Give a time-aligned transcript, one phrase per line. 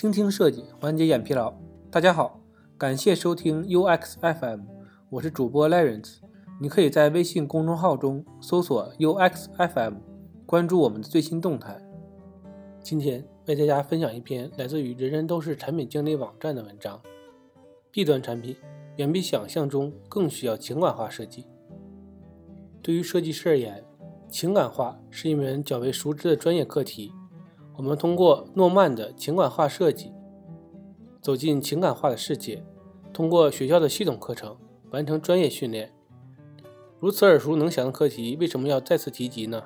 [0.00, 1.52] 倾听设计，缓解眼疲劳。
[1.90, 2.40] 大家好，
[2.78, 4.60] 感谢收听 UX FM，
[5.10, 6.20] 我是主播 Lawrence。
[6.58, 9.96] 你可以在微信公众号中搜索 UX FM，
[10.46, 11.78] 关注我们的最新动态。
[12.80, 16.98] 今天为大家分享一篇来自于人人都是产品经理网站的文章。
[17.90, 18.56] B 端产品
[18.96, 21.44] 远比想象中更需要情感化设计。
[22.80, 23.84] 对于设计师而言，
[24.30, 27.12] 情感化是一门较为熟知的专业课题。
[27.80, 30.12] 我们通过诺曼的情感化设计，
[31.22, 32.58] 走进情感化的世界；
[33.10, 34.54] 通过学校的系统课程
[34.90, 35.90] 完成专业训练。
[36.98, 39.62] 如此耳熟能详的课题，为什么要再次提及呢？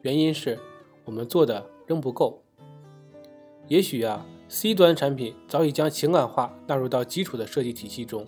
[0.00, 0.58] 原因是
[1.04, 2.42] 我们做的仍不够。
[3.68, 8.26] 也许啊，C 端产品早已将情感化纳入到基础的设计体系中，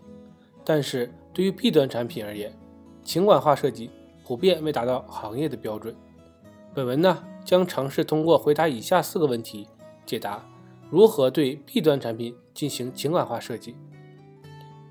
[0.63, 2.55] 但是对于 B 端产品而言，
[3.03, 3.89] 情感化设计
[4.27, 5.97] 普遍未达到行业的标准。
[6.75, 7.25] 本文呢？
[7.53, 9.69] 将尝试通过回答以下四个问题，
[10.07, 10.43] 解答
[10.89, 13.77] 如何对 B 端产品进行情感化设计。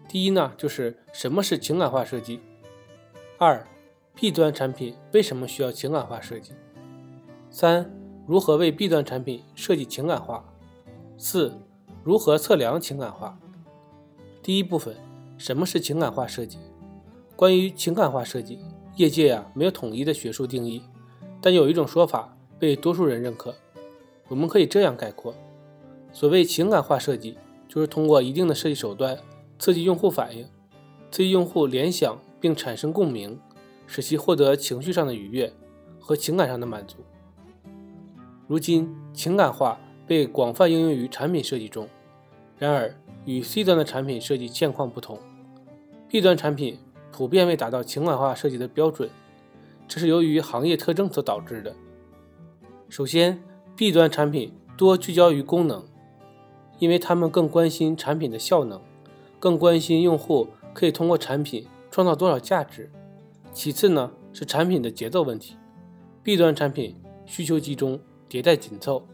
[0.07, 2.39] 第一呢，就是什么是情感化设计？
[3.39, 3.65] 二
[4.13, 6.51] ，B 端产品为什么需要情感化设计？
[7.49, 7.91] 三，
[8.27, 10.45] 如何为 B 端产品设计情感化？
[11.17, 11.57] 四，
[12.03, 13.39] 如何测量情感化？
[14.43, 14.95] 第一部分，
[15.35, 16.59] 什么是情感化设计？
[17.35, 18.59] 关于情感化设计，
[18.97, 20.83] 业界啊没有统一的学术定义，
[21.41, 22.37] 但有一种说法。
[22.61, 23.55] 被多数人认可，
[24.27, 25.33] 我们可以这样概括：
[26.13, 27.35] 所谓情感化设计，
[27.67, 29.17] 就是通过一定的设计手段
[29.57, 30.45] 刺激用户反应，
[31.09, 33.39] 刺激用户联想并产生共鸣，
[33.87, 35.51] 使其获得情绪上的愉悦
[35.99, 36.97] 和情感上的满足。
[38.47, 41.89] 如今，情感化被广泛应用于产品设计中，
[42.59, 42.95] 然而
[43.25, 45.17] 与 C 端的产品设计现况不同
[46.07, 46.77] ，B 端产品
[47.11, 49.09] 普遍未达到情感化设计的标准，
[49.87, 51.75] 这是由于行业特征所导致的。
[52.91, 53.41] 首先
[53.77, 55.81] ，B 端产品多聚焦于功能，
[56.77, 58.81] 因为他们更关心产品的效能，
[59.39, 62.91] 更关心用户可以通过产品创造多少价值。
[63.53, 65.55] 其次呢，是产品的节奏问题
[66.21, 66.93] ，B 端产品
[67.25, 67.97] 需求集中，
[68.29, 69.07] 迭代紧凑，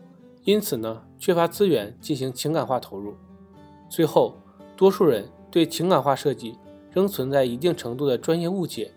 [0.43, 3.13] 因此呢，缺乏资源进行情感化投入。
[3.87, 4.37] 最后，
[4.75, 6.57] 多数人对情感化设计
[6.91, 8.91] 仍存在一定程度的专业误解，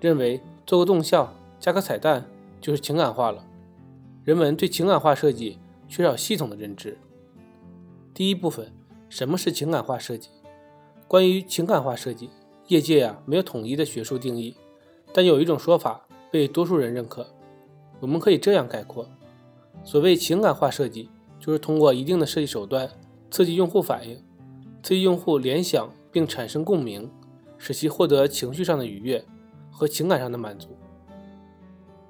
[0.00, 1.30] 认为做个动效，
[1.60, 2.24] 加个彩蛋
[2.62, 3.44] 就是情感化了。
[4.26, 5.56] 人们对情感化设计
[5.86, 6.98] 缺少系统的认知。
[8.12, 8.72] 第一部分，
[9.08, 10.30] 什么是情感化设计？
[11.06, 12.28] 关于情感化设计，
[12.66, 14.56] 业界啊没有统一的学术定义，
[15.14, 17.24] 但有一种说法被多数人认可。
[18.00, 19.08] 我们可以这样概括：
[19.84, 22.90] 所谓情感化设计，就是通过一定的设计手段
[23.30, 24.20] 刺激用户反应，
[24.82, 27.08] 刺激用户联想并产生共鸣，
[27.58, 29.24] 使其获得情绪上的愉悦
[29.70, 30.76] 和情感上的满足。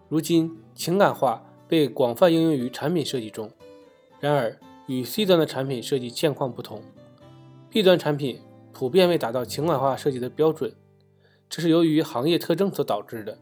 [0.08, 1.42] 如今，情感化。
[1.68, 3.50] 被广泛应用于产品设计中，
[4.20, 6.80] 然而与 C 端的产品设计现况不同
[7.70, 8.40] ，B 端产品
[8.72, 10.72] 普遍未达到情感化设计的标准，
[11.48, 13.38] 这是由于行业特征所导致的。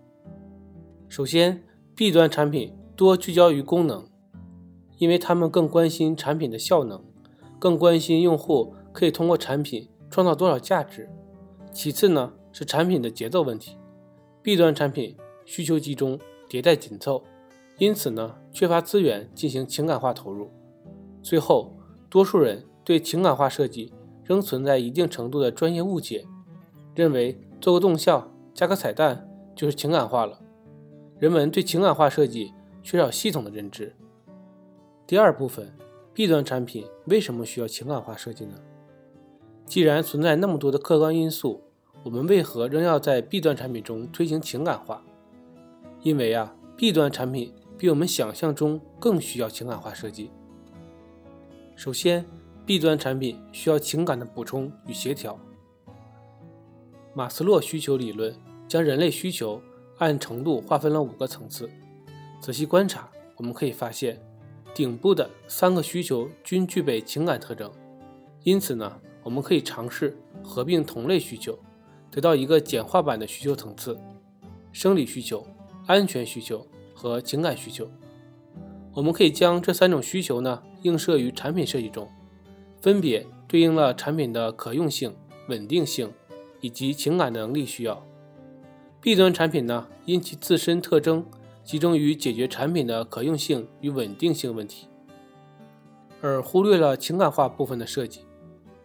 [1.09, 1.63] 首先
[1.95, 4.09] ，B 端产品多聚焦于功能，
[4.99, 7.05] 因为他们更关心产品的效能，
[7.59, 11.11] 更关心用户可以通过产品创造多少价值。
[11.73, 13.77] 其次呢，是产品的节奏问题
[14.43, 16.19] ，B 端产品需求集中，
[16.49, 17.23] 迭代紧凑。
[17.79, 20.51] 因此呢，缺乏资源进行情感化投入。
[21.23, 21.75] 最后，
[22.09, 23.93] 多数人对情感化设计
[24.25, 26.25] 仍存在一定程度的专业误解，
[26.95, 30.41] 认为做个动效、加个彩蛋就是情感化了。
[31.19, 32.53] 人们对情感化设计
[32.83, 33.95] 缺少系统的认知。
[35.07, 35.75] 第二部分
[36.13, 38.55] ，B 端产品为什么需要情感化设计呢？
[39.67, 41.63] 既然存在那么多的客观因素，
[42.05, 45.03] 我们为何仍要在 B 端产品中推行情感化？
[46.03, 47.53] 因为啊，B 端产品。
[47.84, 50.31] 比我们想象中更需要情感化设计。
[51.77, 52.25] 首先
[52.65, 55.39] ，B 端产品需要情感的补充与协调。
[57.12, 58.34] 马斯洛需求理论
[58.67, 59.61] 将人类需求
[59.99, 61.69] 按程度划分了五个层次。
[62.41, 64.19] 仔细观察，我们可以发现，
[64.75, 67.71] 顶部的三个需求均具备情感特征。
[68.45, 71.59] 因此呢，我们可以尝试合并同类需求，
[72.10, 74.01] 得到一个简化版的需求层次：
[74.72, 75.47] 生理需求、
[75.86, 76.66] 安全需求。
[76.95, 77.91] 和情感需求，
[78.95, 82.09] 我们可以将这三种需求呢映射于产品设计中，
[82.81, 85.15] 分别对应了产品的可用性、
[85.49, 86.13] 稳定性
[86.61, 88.07] 以及情感能力需要。
[89.01, 91.27] B 端产品呢因其自身特征
[91.63, 94.87] 集中于解决产品的可用性与稳定性问题，
[96.23, 98.21] 而忽略了情感化部分的设计。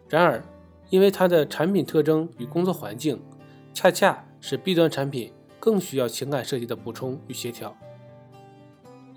[0.09, 0.43] 然而，
[0.89, 3.21] 因为它的产品特征与工作环境，
[3.73, 7.77] 恰恰使 B 端产品更需要情感设计的补充与协调。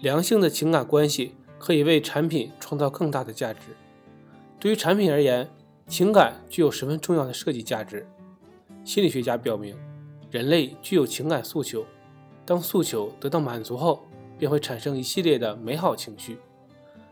[0.02, 3.60] 良性的情感关系可以为产品创造更大的价值，
[4.58, 5.48] 对于产品而言，
[5.86, 8.04] 情感具有十分重要的设计价值。
[8.84, 9.76] 心理学家表明，
[10.28, 11.86] 人类具有情感诉求，
[12.44, 14.02] 当诉求得到满足后，
[14.36, 16.36] 便会产生一系列的美好情绪，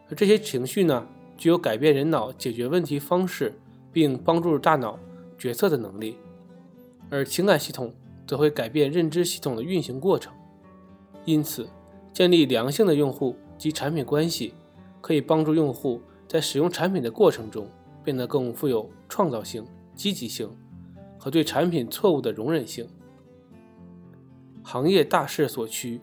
[0.08, 3.54] 而这些情绪呢，具有改变人脑解决问题方式，
[3.92, 4.98] 并帮助大脑
[5.38, 6.16] 决策的能力。
[7.08, 7.94] 而情感系统
[8.26, 10.32] 则会改变认知系统的运行过程。
[11.24, 11.68] 因此，
[12.12, 14.54] 建立良性的用户及产品关系，
[15.00, 17.68] 可以帮助用户在使用产品的过程中
[18.02, 19.64] 变得更富有创造性、
[19.94, 20.50] 积极性
[21.18, 22.86] 和对产品错误的容忍性。
[24.62, 26.00] 行业大势所趋。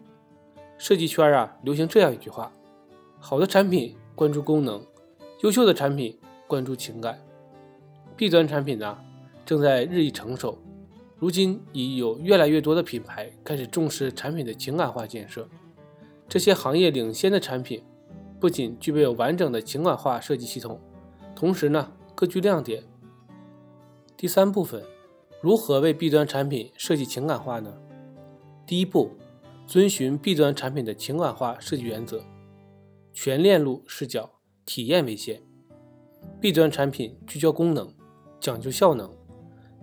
[0.78, 2.52] 设计圈啊，流行这样一句话：
[3.20, 4.80] 好的产品关注功能，
[5.42, 7.20] 优秀的产品关注情感。
[8.16, 8.98] B 端产品呢，
[9.44, 10.58] 正在日益成熟。
[11.18, 15.50] 如今已有越来越多的品牌开始重视产品的情感化建设。
[16.28, 17.84] 这些行业领先的产品，
[18.40, 20.80] 不仅具备有完整的情感化设计系统，
[21.36, 22.84] 同时呢，各具亮点。
[24.16, 24.84] 第三部分，
[25.42, 27.74] 如何为 B 端产品设计情感化呢？
[28.66, 29.12] 第一步。
[29.70, 32.24] 遵循 B 端产品的情感化设计原则，
[33.12, 34.30] 全链路视角，
[34.66, 35.42] 体验为先。
[36.40, 37.94] B 端产品聚焦功能，
[38.40, 39.12] 讲究效能，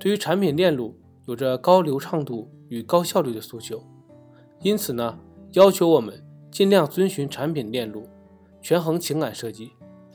[0.01, 3.85] 对于产品链路有着高流畅度与高效率的诉求。
[4.63, 5.19] 因此呢，
[5.53, 8.09] 要求我们尽量遵循产品链路，
[8.63, 9.73] 权衡情感设计，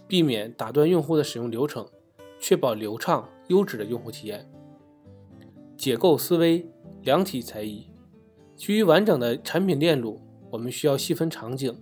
[0.07, 1.86] 避免打断用户的使用流程，
[2.39, 4.50] 确保流畅优质的用户体验。
[5.75, 6.65] 解构思维，
[7.01, 7.88] 量体裁衣。
[8.56, 11.77] 基于完整的产品链路，我们需要细分场景，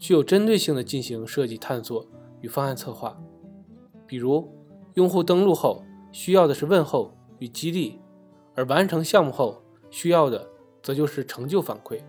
[0.00, 2.04] 具有针对性的进行设计探索
[2.40, 3.16] 与方案策划。
[4.08, 4.52] 比如，
[4.94, 8.00] 用户登录后需要的是问候与激励，
[8.56, 10.50] 而完成项目后需要的
[10.82, 12.00] 则就是成就反馈。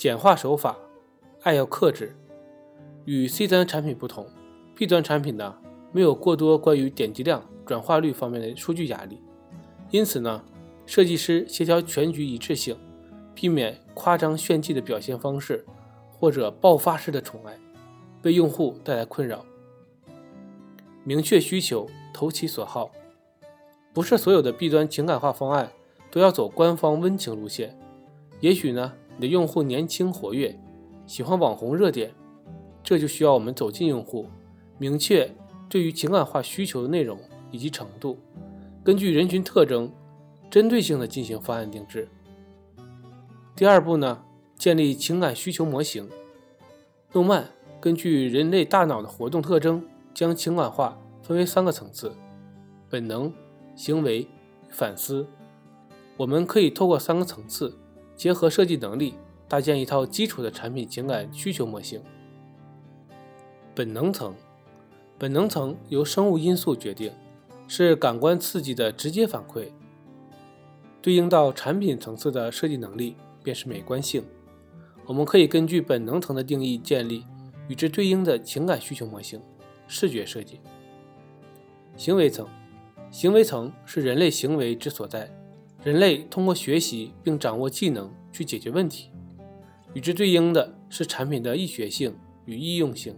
[0.00, 0.78] 简化手法，
[1.42, 2.16] 爱要克制。
[3.04, 4.26] 与 C 端产品不同
[4.74, 5.54] ，B 端产品呢
[5.92, 9.20] 没有过多关于点击量、转化率方面的数据压力，
[9.90, 10.42] 因此呢。
[10.86, 12.76] 设计师协调全局一致性，
[13.32, 15.64] 避免夸张炫技的表现方式，
[16.10, 17.56] 或者爆发式的宠爱，
[18.22, 19.44] 为用户带来困扰。
[21.04, 22.90] 明确需求，投其所好。
[23.92, 25.70] 不是所有的 B 端情感化方案
[26.10, 27.78] 都要走官方温情路线。
[28.40, 30.58] 也许呢，你的用户年轻活跃，
[31.06, 32.10] 喜欢网红热点，
[32.82, 34.24] 这就需要我们走进用户，
[34.78, 35.30] 明确
[35.68, 37.18] 对于情感化需求的内容
[37.50, 38.16] 以及程度，
[38.82, 39.92] 根据人群特征。
[40.50, 42.08] 针对性的进行方案定制。
[43.54, 44.20] 第二步呢，
[44.56, 46.08] 建立情感需求模型。
[47.12, 47.44] 诺曼
[47.78, 52.12] 根据人类大脑的活动特征，将情感化分为三个层次：
[52.88, 53.32] 本能、
[53.76, 54.26] 行为、
[54.70, 55.24] 反思。
[56.16, 57.78] 我们可以透过三个层次，
[58.20, 59.14] 结合设计能力，
[59.48, 62.02] 搭建一套基础的产品情感需求模型。
[63.74, 64.34] 本能层，
[65.18, 67.10] 本能层由生物因素决定，
[67.66, 69.68] 是感官刺激的直接反馈。
[71.00, 74.22] 对应到产品层次的设计能力，便是美观性。
[75.06, 77.24] 我们可以根据本能层的定义建立
[77.68, 79.40] 与之对应的情感需求模型。
[79.86, 80.60] 视觉设计。
[81.96, 82.46] 行为层，
[83.10, 85.34] 行为层是人类行为之所在，
[85.82, 89.10] 人类通过学习并掌握技能去解决问题。
[89.94, 93.14] 与之对应的是产品的易学性与易用性，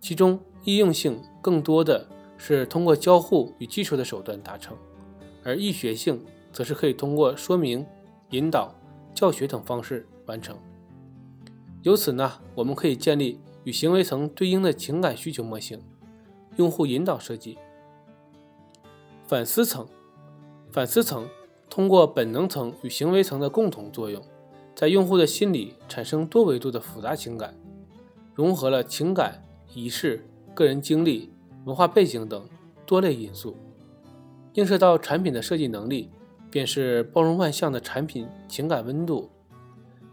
[0.00, 4.76] 其中易用性更多的是通过交互与技术的手段达成，
[5.44, 6.24] 而易学性。
[6.52, 7.82] 则是可以通过说明、
[8.28, 8.74] 引导、
[9.14, 10.54] 教学等方式完成。
[11.80, 15.80] 由此呢，我们可以建立与行为层对应的情感需求模型。
[16.56, 17.56] 用户引导设计。
[19.26, 19.88] 反思层，
[20.70, 21.26] 反思层
[21.72, 24.22] 通过本能层与行为层的共同作用，
[24.74, 27.54] 在用户的心理产生多维度的复杂情感，
[28.34, 31.32] 融合了情感、仪式、个人经历、
[31.64, 32.46] 文化背景等
[32.84, 33.56] 多类因素，
[34.52, 36.10] 映射到产品的设计能力。
[36.50, 39.30] 便是包容万象的产品情感温度，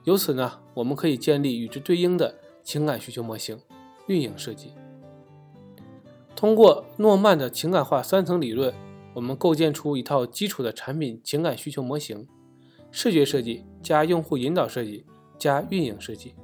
[0.05, 3.59] 由此呢，我们可以建立与之对应的情感需求模型。
[4.07, 4.71] 运营设计
[6.37, 8.73] 通过诺曼的情感化三层理论，
[9.13, 12.27] 我们构建出一套基础的产品情感需求模型：
[12.91, 15.05] 视觉设计加用户引导设计
[15.37, 16.35] 加运营设计。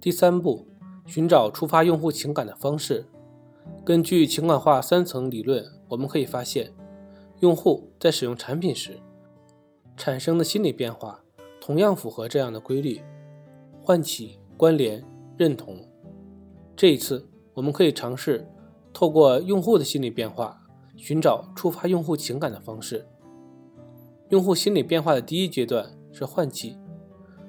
[0.00, 0.66] 第三步，
[1.06, 3.06] 寻找触发用户情感的方式。
[3.84, 6.72] 根据情感化三层理论，我们可以发现。
[7.40, 9.00] 用户在使用产品时
[9.96, 11.24] 产生的心理变化，
[11.60, 13.00] 同样符合这样的规律：
[13.80, 15.04] 唤起、关联、
[15.36, 15.84] 认同。
[16.76, 18.48] 这一次，我们可以尝试
[18.92, 20.61] 透过用户的心理变化，
[20.96, 23.06] 寻找触发用户情感的方式。
[24.28, 26.78] 用户心理变化的第一阶段是唤起，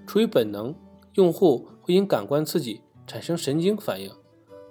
[0.06, 0.76] 出于本能，
[1.14, 4.12] 用户会因感官刺激产生神经反应，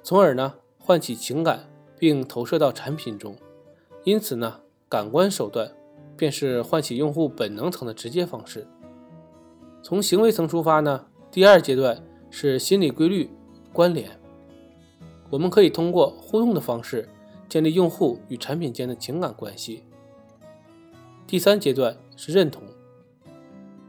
[0.03, 3.37] 从而呢唤起情感并投射到产品中。
[4.05, 5.73] 因此呢，感官手段
[6.17, 8.67] 便是唤起用户本能层的直接方式。
[9.83, 13.31] 从行为层出发呢，第二阶段是心理规律
[13.73, 14.11] 关联。
[15.31, 17.09] 我们可以通过互动的方式
[17.53, 19.83] 建立用户与产品间的情感关系。
[21.27, 22.63] 第三阶段是认同。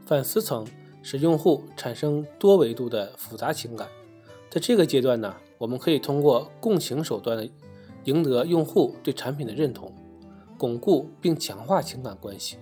[0.04, 0.66] 反思层
[1.02, 3.88] 使用户产生多维度的复杂情感。
[4.50, 7.48] 在这个阶段呢，我们可以通过共情手段
[8.04, 9.90] 赢得用户对产品的认同。
[10.58, 12.58] 巩固并强化情感关系，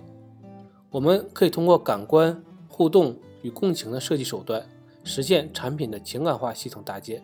[0.89, 4.65] 我们可以通过感官互动与共情的设计手段，
[5.03, 7.21] 实现产品的情感化系统搭建。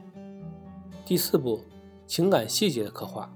[1.05, 1.61] 第四步，
[2.05, 3.33] 情感细节的刻画。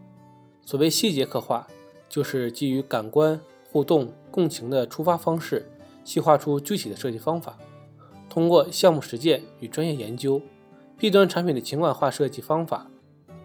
[0.66, 1.68] 所谓细节刻画，
[2.10, 3.40] 就是基于感官
[3.72, 5.70] 互动共情的出发方式，
[6.04, 7.58] 细化出具体的设计方法。
[8.30, 10.42] 通过项目实践与专业研究
[10.98, 12.88] ，B 端产品的情感化设计方法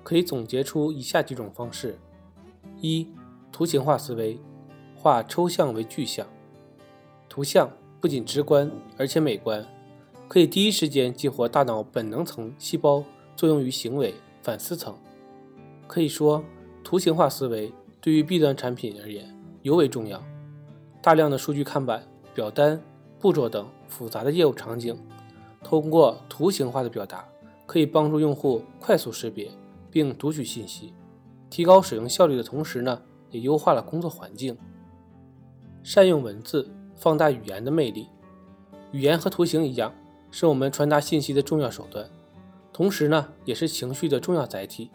[0.02, 1.98] 可以总结出以下几种方式：
[2.80, 3.06] 一。
[3.50, 4.38] 图形化思维，
[4.94, 6.24] 化抽象为具象。
[7.28, 7.68] 图像
[8.00, 9.66] 不仅直观，而且美观，
[10.28, 13.02] 可以第一时间激活大脑本能层细胞，
[13.34, 14.94] 作用于行为反思层。
[15.88, 16.44] 可以说，
[16.88, 20.24] 图形化思维对于 B 端产品而言尤为重要。
[21.02, 22.02] 大量的数据看板、
[22.32, 22.82] 表单、
[23.20, 24.98] 步骤等复杂的业务场景，
[25.62, 27.28] 通过图形化的表达，
[27.66, 29.50] 可以帮助用户快速识别
[29.90, 30.94] 并读取信息，
[31.50, 33.02] 提高使用效率的同时呢。
[33.30, 34.56] 也优化了工作环境。
[35.82, 36.66] 善用文字，
[36.96, 38.06] 放大语言的魅力。
[38.92, 39.92] 语言和图形一样，
[40.30, 42.08] 是我们传达信息的重要手段，
[42.72, 44.90] 同时呢，也是情绪的重要载体。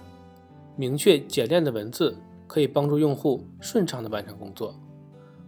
[0.75, 2.15] 明确简练的文字
[2.47, 4.75] 可以帮助用户顺畅地完成工作，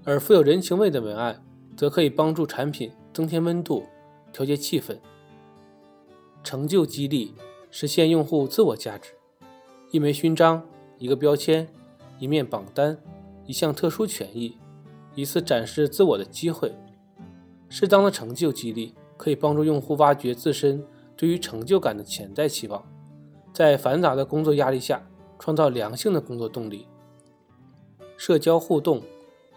[0.04, 1.44] 而富有人情味的文案
[1.76, 3.84] 则可以帮助产品增添温度，
[4.32, 4.98] 调节气氛。
[6.44, 7.34] 成就激励，
[7.72, 9.12] 实现用户自我价值。
[9.92, 10.64] 一枚勋章，
[10.98, 11.68] 一个标签。
[12.18, 12.98] 一面榜单，
[13.46, 14.58] 一项特殊权益，
[15.16, 16.74] 一次展示自我的机会。
[17.68, 20.82] 适当的成就激励可以帮助用户挖掘自身
[21.18, 22.82] 对于成就感的潜在期望，
[23.52, 25.06] 在繁杂的工作压力下
[25.40, 26.88] 创造良性的工作动力。
[28.18, 29.02] 社交互动，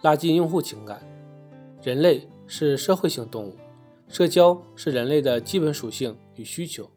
[0.03, 1.07] 拉近用户情感。
[1.83, 3.57] 人类是社会性动物，
[4.09, 6.91] 社交是人类的基本属性与需求。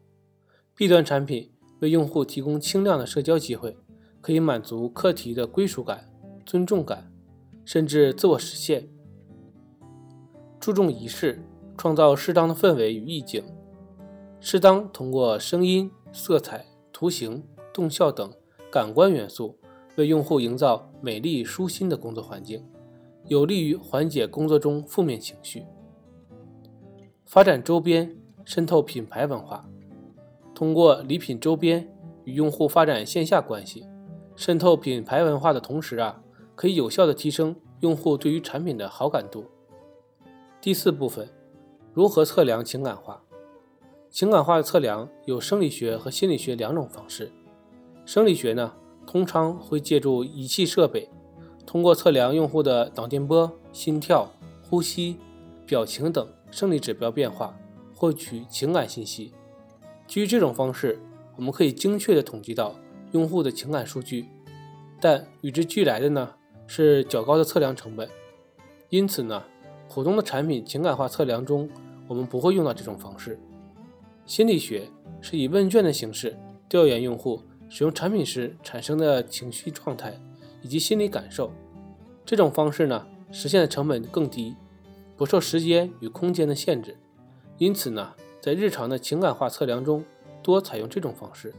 [0.74, 3.76] B 端产品为用户提供轻量的社交机会。
[4.22, 6.08] 可以满足课题的归属感、
[6.46, 7.12] 尊重感，
[7.64, 8.88] 甚至自我实现。
[10.60, 11.42] 注重仪式，
[11.76, 13.42] 创造适当的氛围与意境。
[14.38, 18.32] 适当通过声音、色彩、图形、动效等
[18.72, 19.58] 感官元素，
[19.96, 22.66] 为用户营造美丽舒心的工作环境，
[23.26, 25.66] 有利于缓解工作中负面情绪。
[27.26, 29.68] 发展周边，渗透品牌文化，
[30.54, 31.86] 通过礼品周边
[32.24, 33.86] 与用户发展线下关系。
[34.36, 36.22] 渗透品牌文化的同时啊，
[36.54, 39.44] 可以有效的提升用户对于产品的好感度。
[40.62, 41.28] 第四部分，
[41.92, 43.22] 如何测量情感化？
[44.08, 47.30] 情感化的测量有生理学和心理学两种方式。
[48.04, 48.72] 生理学呢，
[49.06, 51.08] 通常会借助仪器设备，
[51.64, 54.30] 通过测量用户的脑电波、心跳、
[54.62, 55.16] 呼吸、
[55.66, 57.56] 表情等生理指标变化，
[57.94, 59.32] 获取情感信息。
[60.06, 60.98] 基于这种方式，
[61.36, 62.74] 我们可以精确地统计到。
[63.12, 64.24] 用户的情感数据，
[64.98, 66.32] 但与之俱来的呢
[66.66, 68.08] 是较高的测量成本。
[68.88, 69.42] 因此呢，
[69.86, 71.68] 普通的产品情感化测量中，
[72.08, 73.38] 我们不会用到这种方式。
[74.24, 74.88] 心理学
[75.20, 76.34] 是以问卷的形式
[76.70, 77.42] 调研用户
[77.74, 80.20] 使用产品时产生的情绪状态
[80.60, 81.50] 以及心理感受。
[82.22, 84.54] 这种方式呢，实现的成本更低，
[85.16, 86.94] 不受时间与空间的限制。
[87.56, 88.12] 因此呢，
[88.42, 90.04] 在日常的情感化测量中，
[90.42, 91.54] 多采用这种方式。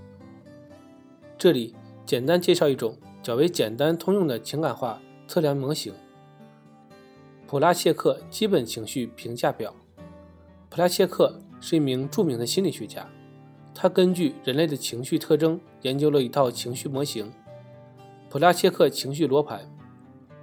[1.36, 1.74] 这里
[2.05, 5.91] 简单介绍一种较为简单通用的情感化测量模型——
[7.48, 9.74] 普拉切克基本情绪评价表。
[10.70, 13.10] 普拉切克是一名著名的心理学家，
[13.75, 17.32] 他根据人类的情绪特征研究了一套情绪模型——
[18.30, 19.70] 普拉切克情绪罗盘。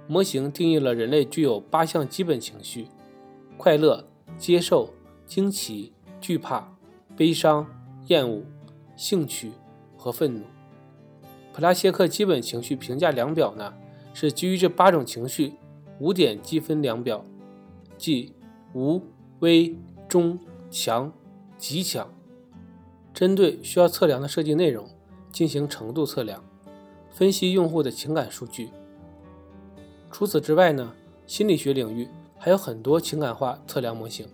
[0.07, 2.87] 模型定义了人类具有八项基本情绪：
[3.57, 4.05] 快乐、
[4.37, 4.89] 接受、
[5.25, 6.75] 惊奇、惧怕、
[7.15, 7.65] 悲伤、
[8.07, 8.43] 厌恶、
[8.97, 9.51] 兴趣
[9.95, 10.43] 和愤怒。
[11.53, 13.73] 普拉切克基本情绪评价量表呢，
[14.13, 15.53] 是基于这八种情绪
[15.99, 17.23] 五点积分量表，
[17.97, 18.33] 即
[18.73, 19.01] 无、
[19.39, 19.73] 微、
[20.09, 20.37] 中、
[20.69, 21.13] 强、
[21.57, 22.11] 极强，
[23.13, 24.87] 针对需要测量的设计内容
[25.31, 26.43] 进行程度测量，
[27.11, 28.69] 分析用户的情感数据。
[30.11, 30.93] 除此之外呢，
[31.25, 34.27] 心理学领域还有很多情感化测量模型，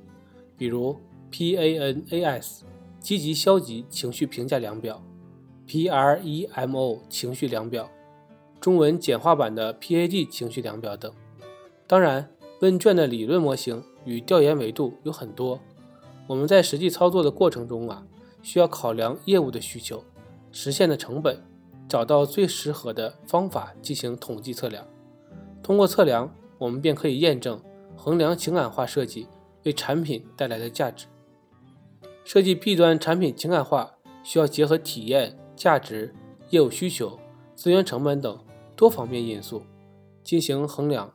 [0.58, 0.98] 比如
[1.32, 2.62] PANAS
[3.00, 5.04] 积极消极情绪评价量表。
[5.68, 7.90] PREMO 情绪量表、
[8.62, 11.12] 中文简化版的 PAD 情绪量表等。
[11.86, 12.30] 当然，
[12.62, 15.60] 问卷的理论模型与调研维度有很多，
[16.26, 18.08] 我们在实际操作的过程中啊，
[18.48, 20.02] 需要考量业务的需求、
[20.54, 21.38] 实现的成本，
[21.90, 24.88] 找到最适合的方法进行统计测量。
[25.62, 27.62] 通过测量，我们便可以验证
[27.98, 29.28] 衡量情感化设计
[29.66, 31.08] 为产品带来的价值。
[32.24, 36.16] 设计 B 端产品情感化，需要结合体验、价值、
[36.50, 37.20] 业务需求、
[37.54, 38.40] 资源成本等
[38.78, 39.64] 多方面因素
[40.24, 41.14] 进行衡量。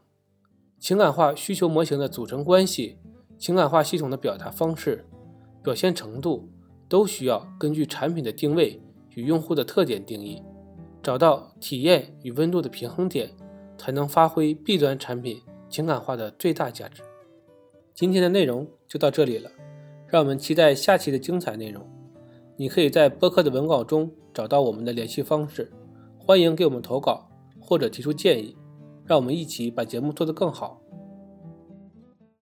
[0.79, 2.99] 情感化需求模型的组成关系、
[3.39, 5.07] 情感化系统的表达方式、
[5.63, 6.51] 表现程度，
[6.93, 8.79] 都需要根据产品的定位
[9.15, 10.43] 与用户的特点定义，
[11.03, 13.31] 找到体验与温度的平衡点。
[13.79, 17.03] 才能发挥 B 端产品情感化的最大价值。
[17.95, 19.51] 今天的内容就到这里了，
[20.07, 21.85] 让我们期待下期的精彩内容。
[22.57, 25.73] 你可以在播客的文稿中找到我们的联系方式，
[26.17, 28.57] 欢迎给我们投稿或者提出建议，
[29.05, 30.81] 让我们一起把节目做得更好。